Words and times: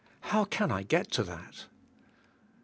How 0.33 0.45
can 0.45 0.71
I 0.71 0.81
get 0.81 1.11
to 1.11 1.23
that? 1.25 1.65
2. 1.69 1.69